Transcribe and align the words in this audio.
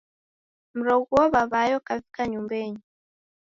Mroghuo 0.77 1.23
w'aw'ayo 1.33 1.77
kavika 1.87 2.21
nyumbeni. 2.31 2.79